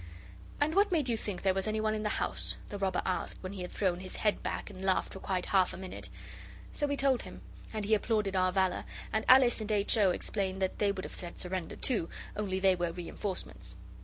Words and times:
'And 0.59 0.73
what 0.73 0.91
made 0.91 1.09
you 1.09 1.15
think 1.15 1.43
there 1.43 1.53
was 1.53 1.67
any 1.67 1.79
one 1.79 1.93
in 1.93 2.01
the 2.01 2.09
house?' 2.17 2.57
the 2.69 2.79
robber 2.79 3.03
asked, 3.05 3.37
when 3.41 3.53
he 3.53 3.61
had 3.61 3.71
thrown 3.71 3.99
his 3.99 4.15
head 4.15 4.41
back, 4.41 4.71
and 4.71 4.83
laughed 4.83 5.13
for 5.13 5.19
quite 5.19 5.45
half 5.45 5.73
a 5.73 5.77
minute. 5.77 6.09
So 6.71 6.87
we 6.87 6.97
told 6.97 7.21
him. 7.21 7.41
And 7.71 7.85
he 7.85 7.93
applauded 7.93 8.35
our 8.35 8.51
valour, 8.51 8.85
and 9.13 9.23
Alice 9.29 9.61
and 9.61 9.71
H. 9.71 9.95
O. 9.99 10.09
explained 10.09 10.59
that 10.59 10.79
they 10.79 10.91
would 10.91 11.05
have 11.05 11.13
said 11.13 11.37
'Surrender,' 11.39 11.75
too, 11.75 12.09
only 12.35 12.59
they 12.59 12.75
were 12.75 12.91
reinforcements. 12.91 13.75